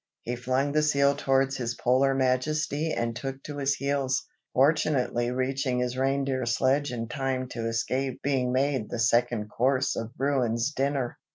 [0.23, 5.77] He flung the seal towards his Polar Majesty, and took to his heels, fortunately reaching
[5.77, 11.19] his reindeer sledge in time to escape being made the second course of Bruin's dinner.